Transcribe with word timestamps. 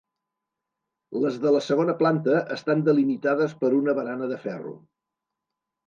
Les 1.25 1.37
de 1.43 1.51
la 1.57 1.61
segona 1.67 1.95
planta 2.01 2.41
estan 2.57 2.83
delimitades 2.91 3.57
per 3.63 3.73
una 3.85 3.99
barana 4.03 4.35
de 4.37 4.45
ferro. 4.51 4.77